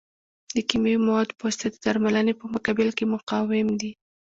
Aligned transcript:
د 0.55 0.57
کیمیاوي 0.69 1.03
موادو 1.07 1.37
په 1.37 1.43
واسطه 1.45 1.67
د 1.71 1.75
درملنې 1.85 2.33
په 2.39 2.45
مقابل 2.53 2.87
کې 2.97 3.11
مقاوم 3.13 3.67
دي. 3.81 3.91